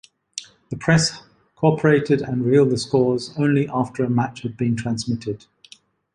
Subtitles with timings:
[0.71, 1.21] The press
[1.55, 5.45] co-operated and revealed the scores only after a match had been transmitted.